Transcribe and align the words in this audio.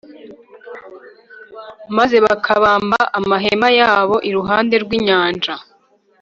maze 1.97 2.17
bakabamba 2.25 2.99
amahema 3.19 3.69
yabo 3.79 4.15
iruhande 4.29 4.75
rw’inyanja. 4.83 5.53